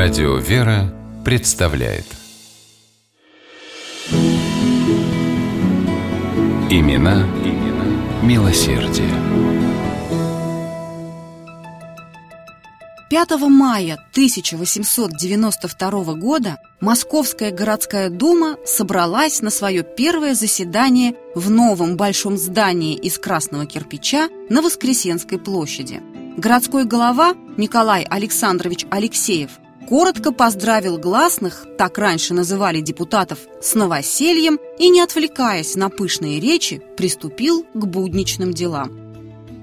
Радио 0.00 0.36
«Вера» 0.36 0.94
представляет 1.24 2.04
Имена, 6.70 7.26
имена 7.44 8.22
милосердие. 8.22 9.10
5 13.10 13.30
мая 13.48 13.94
1892 14.12 16.14
года 16.14 16.58
Московская 16.80 17.50
городская 17.50 18.08
дума 18.08 18.56
собралась 18.64 19.42
на 19.42 19.50
свое 19.50 19.82
первое 19.82 20.36
заседание 20.36 21.16
в 21.34 21.50
новом 21.50 21.96
большом 21.96 22.38
здании 22.38 22.94
из 22.94 23.18
красного 23.18 23.66
кирпича 23.66 24.28
на 24.48 24.62
Воскресенской 24.62 25.40
площади. 25.40 26.00
Городской 26.36 26.84
голова 26.84 27.34
Николай 27.56 28.04
Александрович 28.04 28.86
Алексеев 28.90 29.58
коротко 29.88 30.32
поздравил 30.32 30.98
гласных, 30.98 31.66
так 31.78 31.96
раньше 31.96 32.34
называли 32.34 32.82
депутатов, 32.82 33.38
с 33.62 33.74
новосельем 33.74 34.58
и, 34.78 34.90
не 34.90 35.00
отвлекаясь 35.00 35.76
на 35.76 35.88
пышные 35.88 36.40
речи, 36.40 36.82
приступил 36.98 37.64
к 37.72 37.86
будничным 37.86 38.52
делам. 38.52 38.90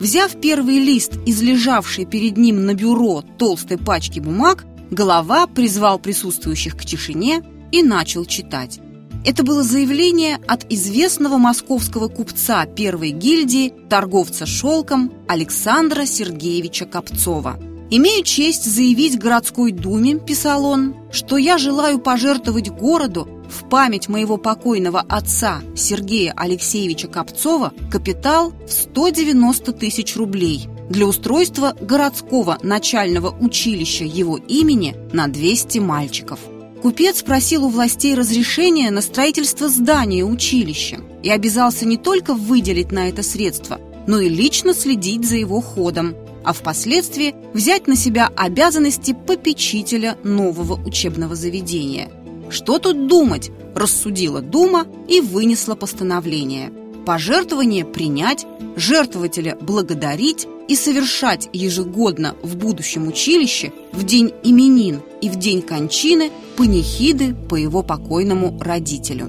Взяв 0.00 0.32
первый 0.40 0.80
лист 0.80 1.12
из 1.24 1.40
лежавшей 1.40 2.04
перед 2.04 2.36
ним 2.36 2.66
на 2.66 2.74
бюро 2.74 3.22
толстой 3.38 3.78
пачки 3.78 4.18
бумаг, 4.18 4.66
голова 4.90 5.46
призвал 5.46 6.00
присутствующих 6.00 6.76
к 6.76 6.84
тишине 6.84 7.44
и 7.70 7.84
начал 7.84 8.24
читать. 8.24 8.80
Это 9.24 9.44
было 9.44 9.62
заявление 9.62 10.40
от 10.48 10.64
известного 10.72 11.38
московского 11.38 12.08
купца 12.08 12.66
первой 12.66 13.10
гильдии, 13.10 13.72
торговца 13.88 14.46
шелком 14.46 15.12
Александра 15.28 16.06
Сергеевича 16.06 16.86
Копцова– 16.86 17.56
«Имею 17.90 18.22
честь 18.22 18.64
заявить 18.64 19.18
городской 19.18 19.72
думе,— 19.72 20.16
писал 20.26 20.66
он,— 20.66 20.94
что 21.10 21.38
я 21.38 21.56
желаю 21.56 21.98
пожертвовать 21.98 22.68
городу 22.68 23.26
в 23.48 23.66
память 23.68 24.08
моего 24.08 24.36
покойного 24.36 25.00
отца 25.00 25.62
Сергея 25.74 26.34
Алексеевича 26.36 27.08
Копцова 27.08 27.72
капитал 27.90 28.52
в 28.66 28.70
190 28.70 29.72
тысяч 29.72 30.16
рублей 30.16 30.68
для 30.90 31.06
устройства 31.06 31.74
городского 31.80 32.58
начального 32.62 33.34
училища 33.40 34.04
его 34.04 34.36
имени 34.36 34.94
на 35.14 35.28
200 35.28 35.78
мальчиков. 35.78 36.40
Купец 36.82 37.22
просил 37.22 37.64
у 37.64 37.68
властей 37.70 38.14
разрешения 38.14 38.90
на 38.90 39.00
строительство 39.00 39.68
здания 39.68 40.24
училища 40.24 41.00
и 41.22 41.30
обязался 41.30 41.86
не 41.86 41.96
только 41.96 42.34
выделить 42.34 42.92
на 42.92 43.08
это 43.08 43.22
средства, 43.22 43.80
но 44.06 44.20
и 44.20 44.28
лично 44.28 44.74
следить 44.74 45.26
за 45.26 45.36
его 45.36 45.60
ходом, 45.60 46.14
а 46.44 46.52
впоследствии 46.52 47.34
взять 47.52 47.86
на 47.86 47.96
себя 47.96 48.30
обязанности 48.36 49.16
попечителя 49.26 50.16
нового 50.22 50.74
учебного 50.86 51.34
заведения. 51.34 52.10
Что 52.50 52.78
тут 52.78 53.06
думать, 53.06 53.50
рассудила 53.74 54.40
Дума 54.40 54.86
и 55.08 55.20
вынесла 55.20 55.74
постановление. 55.74 56.72
Пожертвование 57.04 57.84
принять, 57.84 58.46
жертвователя 58.76 59.56
благодарить 59.60 60.46
и 60.68 60.76
совершать 60.76 61.48
ежегодно 61.52 62.36
в 62.42 62.56
будущем 62.56 63.08
училище 63.08 63.72
в 63.92 64.04
день 64.04 64.32
именин 64.42 65.00
и 65.22 65.30
в 65.30 65.36
день 65.36 65.62
кончины 65.62 66.30
панихиды 66.56 67.34
по 67.34 67.54
его 67.54 67.82
покойному 67.82 68.58
родителю. 68.60 69.28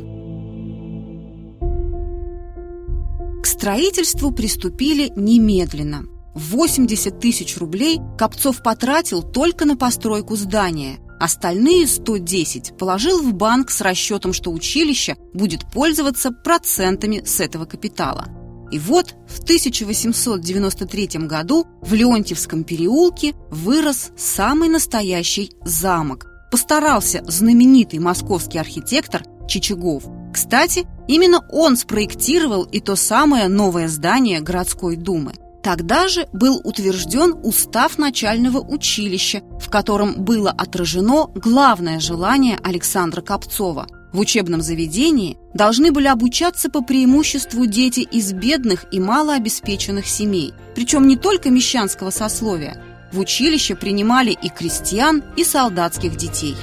К 3.41 3.45
строительству 3.45 4.31
приступили 4.31 5.11
немедленно– 5.15 6.05
80 6.39 7.19
тысяч 7.19 7.57
рублей 7.57 7.99
Копцов 8.17 8.63
потратил 8.63 9.21
только 9.21 9.65
на 9.65 9.75
постройку 9.75 10.35
здания. 10.35 10.99
Остальные 11.19 11.85
110 11.85 12.77
положил 12.77 13.21
в 13.21 13.33
банк 13.33 13.69
с 13.69 13.81
расчетом, 13.81 14.31
что 14.31 14.51
училище 14.51 15.17
будет 15.33 15.69
пользоваться 15.71 16.31
процентами 16.31 17.21
с 17.25 17.41
этого 17.41 17.65
капитала. 17.65 18.29
И 18.71 18.79
вот 18.79 19.15
в 19.27 19.43
1893 19.43 21.07
году 21.27 21.65
в 21.81 21.93
Леонтьевском 21.93 22.63
переулке 22.63 23.33
вырос 23.51 24.11
самый 24.15 24.69
настоящий 24.69 25.51
замок. 25.65 26.27
Постарался 26.51 27.21
знаменитый 27.27 27.99
московский 27.99 28.59
архитектор 28.59 29.23
Чичагов. 29.47 30.03
Кстати, 30.33 30.87
именно 31.07 31.43
он 31.51 31.75
спроектировал 31.75 32.63
и 32.63 32.79
то 32.79 32.95
самое 32.95 33.49
новое 33.49 33.89
здание 33.89 34.39
городской 34.39 34.95
думы– 34.95 35.33
Тогда 35.61 36.07
же 36.07 36.27
был 36.31 36.61
утвержден 36.63 37.35
устав 37.43 37.97
начального 37.97 38.59
училища, 38.59 39.41
в 39.59 39.69
котором 39.69 40.23
было 40.23 40.51
отражено 40.51 41.27
главное 41.35 41.99
желание 41.99 42.57
Александра 42.63 43.21
Копцова. 43.21 43.87
В 44.13 44.19
учебном 44.19 44.61
заведении 44.61 45.37
должны 45.53 45.91
были 45.91 46.07
обучаться 46.07 46.69
по 46.69 46.81
преимуществу 46.81 47.65
дети 47.65 47.99
из 47.99 48.31
бедных 48.33 48.85
и 48.91 48.99
малообеспеченных 48.99 50.07
семей, 50.07 50.53
причем 50.75 51.07
не 51.07 51.15
только 51.15 51.49
мещанского 51.49 52.09
сословия. 52.09 52.81
В 53.11 53.19
училище 53.19 53.75
принимали 53.75 54.31
и 54.31 54.49
крестьян, 54.49 55.23
и 55.35 55.43
солдатских 55.43 56.15
детей. 56.15 56.55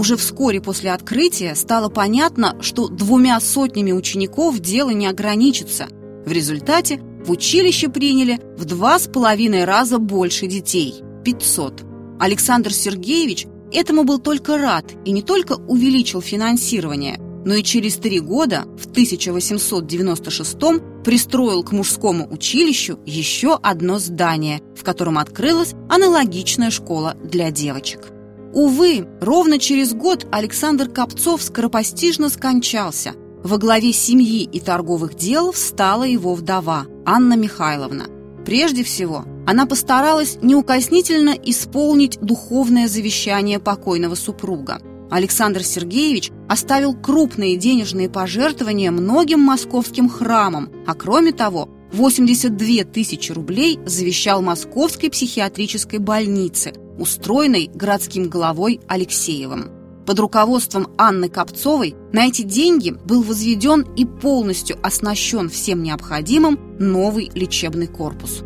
Уже 0.00 0.16
вскоре 0.16 0.62
после 0.62 0.92
открытия 0.92 1.54
стало 1.54 1.90
понятно, 1.90 2.56
что 2.62 2.88
двумя 2.88 3.38
сотнями 3.38 3.92
учеников 3.92 4.58
дело 4.58 4.88
не 4.88 5.06
ограничится. 5.06 5.88
В 6.24 6.32
результате 6.32 7.02
в 7.22 7.30
училище 7.30 7.90
приняли 7.90 8.40
в 8.56 8.64
два 8.64 8.98
с 8.98 9.06
половиной 9.08 9.66
раза 9.66 9.98
больше 9.98 10.46
детей– 10.46 10.94
500. 11.26 11.82
Александр 12.18 12.72
Сергеевич 12.72 13.46
этому 13.74 14.04
был 14.04 14.18
только 14.18 14.56
рад 14.56 14.86
и 15.04 15.10
не 15.12 15.20
только 15.20 15.56
увеличил 15.68 16.22
финансирование, 16.22 17.18
но 17.44 17.52
и 17.56 17.62
через 17.62 17.96
три 17.96 18.20
года, 18.20 18.64
в 18.78 18.86
1896 18.86 20.56
пристроил 21.04 21.62
к 21.62 21.72
мужскому 21.72 22.26
училищу 22.32 22.98
еще 23.04 23.58
одно 23.62 23.98
здание, 23.98 24.62
в 24.74 24.82
котором 24.82 25.18
открылась 25.18 25.74
аналогичная 25.90 26.70
школа 26.70 27.18
для 27.22 27.50
девочек. 27.50 28.10
Увы, 28.52 29.06
ровно 29.20 29.58
через 29.58 29.94
год 29.94 30.26
Александр 30.32 30.88
Копцов 30.88 31.42
скоропостижно 31.42 32.28
скончался. 32.28 33.12
Во 33.44 33.58
главе 33.58 33.92
семьи 33.92 34.42
и 34.42 34.60
торговых 34.60 35.14
дел 35.14 35.52
встала 35.52 36.02
его 36.02 36.34
вдова 36.34 36.86
Анна 37.06 37.34
Михайловна. 37.34 38.06
Прежде 38.44 38.82
всего, 38.82 39.24
она 39.46 39.66
постаралась 39.66 40.38
неукоснительно 40.42 41.30
исполнить 41.30 42.18
духовное 42.20 42.88
завещание 42.88 43.60
покойного 43.60 44.16
супруга. 44.16 44.82
Александр 45.10 45.62
Сергеевич 45.62 46.30
оставил 46.48 46.94
крупные 46.94 47.56
денежные 47.56 48.10
пожертвования 48.10 48.90
многим 48.90 49.40
московским 49.40 50.08
храмам, 50.08 50.70
а 50.86 50.94
кроме 50.94 51.32
того, 51.32 51.68
82 51.92 52.84
тысячи 52.84 53.32
рублей 53.32 53.80
завещал 53.84 54.42
Московской 54.42 55.10
психиатрической 55.10 55.98
больнице, 55.98 56.72
устроенной 56.98 57.70
городским 57.74 58.28
головой 58.28 58.80
Алексеевым. 58.86 59.70
Под 60.06 60.18
руководством 60.18 60.88
Анны 60.98 61.28
Копцовой 61.28 61.94
на 62.12 62.26
эти 62.26 62.42
деньги 62.42 62.90
был 62.90 63.22
возведен 63.22 63.82
и 63.96 64.04
полностью 64.04 64.76
оснащен 64.82 65.48
всем 65.48 65.82
необходимым 65.82 66.58
новый 66.78 67.30
лечебный 67.34 67.86
корпус. 67.86 68.42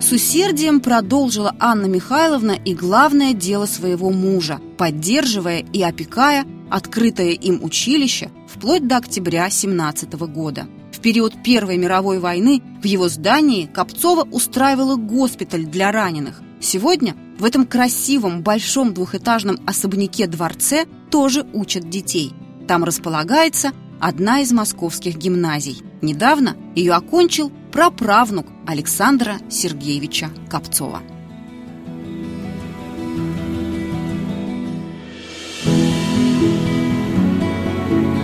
С 0.00 0.12
усердием 0.12 0.80
продолжила 0.80 1.56
Анна 1.58 1.86
Михайловна 1.86 2.52
и 2.52 2.74
главное 2.74 3.32
дело 3.32 3.66
своего 3.66 4.10
мужа, 4.10 4.60
поддерживая 4.78 5.64
и 5.72 5.82
опекая 5.82 6.44
открытое 6.70 7.30
им 7.30 7.62
училище 7.62 8.30
вплоть 8.48 8.86
до 8.86 8.96
октября 8.98 9.50
17 9.50 10.12
года. 10.14 10.66
В 10.92 11.00
период 11.00 11.34
Первой 11.42 11.76
мировой 11.76 12.18
войны 12.18 12.62
в 12.82 12.84
его 12.84 13.08
здании 13.08 13.66
Копцова 13.66 14.26
устраивала 14.30 14.96
госпиталь 14.96 15.66
для 15.66 15.92
раненых. 15.92 16.40
Сегодня 16.60 17.14
в 17.38 17.44
этом 17.44 17.66
красивом 17.66 18.42
большом 18.42 18.94
двухэтажном 18.94 19.58
особняке-дворце 19.66 20.86
тоже 21.10 21.46
учат 21.52 21.88
детей. 21.90 22.32
Там 22.66 22.82
располагается 22.82 23.72
одна 24.00 24.40
из 24.40 24.52
московских 24.52 25.16
гимназий. 25.16 25.82
Недавно 26.02 26.56
ее 26.74 26.94
окончил 26.94 27.52
праправнук 27.72 28.46
Александра 28.66 29.36
Сергеевича 29.50 30.30
Копцова. 30.50 31.02